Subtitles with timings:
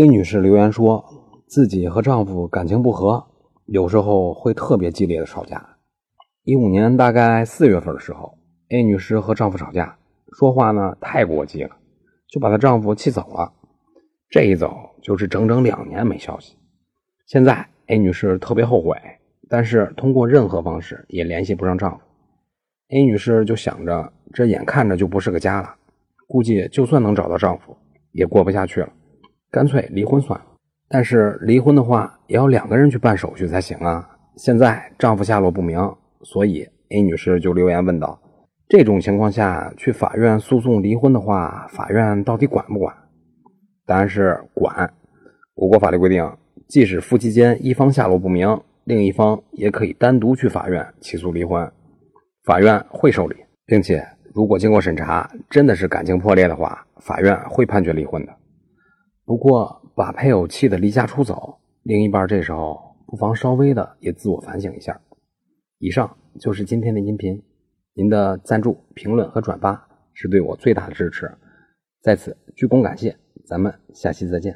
[0.00, 1.04] A 女士留言说，
[1.46, 3.22] 自己和丈夫感情不和，
[3.66, 5.76] 有时候会特别激烈的吵架。
[6.42, 8.38] 一五年大概四月份的时候
[8.70, 9.98] ，A 女士和丈夫吵架，
[10.32, 11.76] 说话呢太过激了，
[12.30, 13.52] 就把她丈夫气走了。
[14.30, 16.56] 这一走就是整整两年没消息。
[17.26, 18.96] 现在 A 女士特别后悔，
[19.50, 22.00] 但是通过任何方式也联系不上丈夫。
[22.88, 25.74] A 女士就想着，这眼看着就不是个家了，
[26.26, 27.76] 估计就算能找到丈夫，
[28.12, 28.90] 也过不下去了。
[29.50, 30.46] 干脆离婚算了，
[30.88, 34.08] 但是离婚的话也要两个人去办手续才行啊。
[34.36, 35.78] 现在丈夫下落不明，
[36.22, 38.20] 所以 A 女士就留言问道：
[38.68, 42.94] 这种情况下去法院诉讼离婚的话，法院到底管不管？
[43.84, 44.92] 答案是管。
[45.56, 46.24] 我国法律规定，
[46.68, 51.70] 即使夫妻间一方下落不明，另一方也可以单独去法院起诉离婚，
[52.44, 58.32] 法院会受理，并且如果经过审查真的是感情破裂的话，法院会判决离婚的。
[59.30, 65.00] 不过，把配偶气得离家出走，另一半这时候不妨稍微的也自我反省一下。
[65.78, 67.40] 以上就是今天的音频，
[67.94, 71.32] 您的赞助、评论和转发是对我最大的支持，
[72.02, 73.16] 在此鞠躬感谢。
[73.46, 74.52] 咱们下期再见。